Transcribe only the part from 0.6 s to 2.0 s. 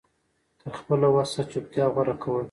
تر خپله وسه چوپتيا